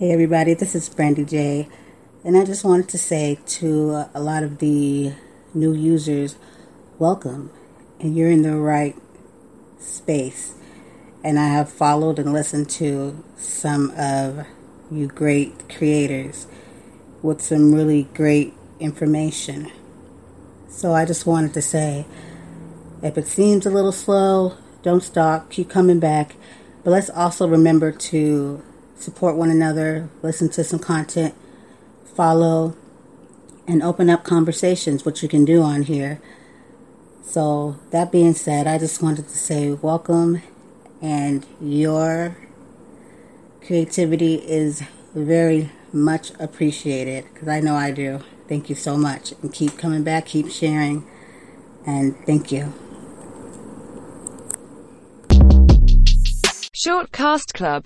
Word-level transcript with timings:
Hey 0.00 0.12
everybody, 0.12 0.54
this 0.54 0.74
is 0.74 0.88
Brandy 0.88 1.26
J, 1.26 1.68
and 2.24 2.34
I 2.34 2.46
just 2.46 2.64
wanted 2.64 2.88
to 2.88 2.96
say 2.96 3.38
to 3.58 4.06
a 4.14 4.18
lot 4.18 4.42
of 4.42 4.56
the 4.56 5.12
new 5.52 5.74
users, 5.74 6.36
welcome, 6.98 7.50
and 8.00 8.16
you're 8.16 8.30
in 8.30 8.40
the 8.40 8.56
right 8.56 8.96
space. 9.78 10.54
And 11.22 11.38
I 11.38 11.48
have 11.48 11.70
followed 11.70 12.18
and 12.18 12.32
listened 12.32 12.70
to 12.70 13.22
some 13.36 13.90
of 13.90 14.46
you 14.90 15.06
great 15.06 15.68
creators 15.68 16.46
with 17.20 17.42
some 17.42 17.74
really 17.74 18.04
great 18.14 18.54
information. 18.78 19.70
So 20.70 20.94
I 20.94 21.04
just 21.04 21.26
wanted 21.26 21.52
to 21.52 21.60
say, 21.60 22.06
if 23.02 23.18
it 23.18 23.26
seems 23.26 23.66
a 23.66 23.70
little 23.70 23.92
slow, 23.92 24.56
don't 24.82 25.02
stop, 25.02 25.50
keep 25.50 25.68
coming 25.68 26.00
back. 26.00 26.36
But 26.84 26.92
let's 26.92 27.10
also 27.10 27.46
remember 27.46 27.92
to 27.92 28.62
support 29.00 29.36
one 29.36 29.50
another, 29.50 30.08
listen 30.22 30.48
to 30.50 30.62
some 30.62 30.78
content, 30.78 31.34
follow, 32.14 32.76
and 33.66 33.82
open 33.82 34.10
up 34.10 34.24
conversations, 34.24 35.04
which 35.04 35.22
you 35.22 35.28
can 35.28 35.44
do 35.44 35.62
on 35.62 35.82
here. 35.82 36.20
So, 37.22 37.76
that 37.90 38.12
being 38.12 38.34
said, 38.34 38.66
I 38.66 38.78
just 38.78 39.02
wanted 39.02 39.28
to 39.28 39.38
say 39.38 39.70
welcome, 39.72 40.42
and 41.00 41.46
your 41.60 42.36
creativity 43.64 44.34
is 44.34 44.82
very 45.14 45.70
much 45.92 46.32
appreciated 46.38 47.24
because 47.32 47.48
I 47.48 47.60
know 47.60 47.76
I 47.76 47.92
do. 47.92 48.20
Thank 48.48 48.68
you 48.68 48.74
so 48.74 48.96
much, 48.96 49.32
and 49.42 49.52
keep 49.52 49.78
coming 49.78 50.02
back, 50.02 50.26
keep 50.26 50.50
sharing, 50.50 51.06
and 51.86 52.16
thank 52.26 52.50
you. 52.50 52.72
Short 56.82 57.12
Cast 57.12 57.52
Club 57.52 57.78